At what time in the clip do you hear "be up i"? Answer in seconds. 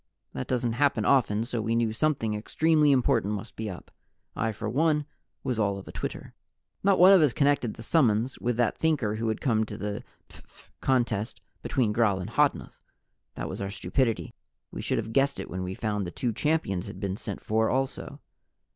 3.55-4.51